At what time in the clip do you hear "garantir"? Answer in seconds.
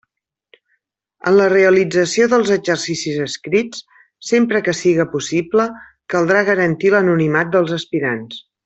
6.53-6.97